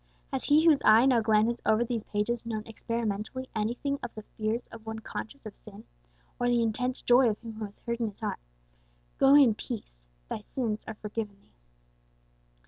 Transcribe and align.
Has 0.33 0.45
he 0.45 0.65
whose 0.65 0.81
eye 0.83 1.05
now 1.05 1.21
glances 1.21 1.61
over 1.63 1.85
these 1.85 2.03
pages 2.05 2.43
known 2.43 2.65
experimentally 2.65 3.47
anything 3.55 3.99
of 4.01 4.09
the 4.15 4.23
fears 4.35 4.65
of 4.71 4.83
one 4.83 4.97
conscious 4.97 5.45
of 5.45 5.55
sin, 5.55 5.83
or 6.39 6.47
the 6.47 6.63
intense 6.63 7.03
joy 7.03 7.29
of 7.29 7.37
him 7.41 7.53
who 7.53 7.65
has 7.65 7.77
heard 7.85 7.99
in 7.99 8.07
his 8.09 8.19
heart, 8.21 8.39
"Go 9.19 9.35
in 9.35 9.53
peace, 9.53 10.01
thy 10.27 10.41
sins 10.55 10.83
are 10.87 10.95
forgiven 10.95 11.39
thee." 11.39 11.53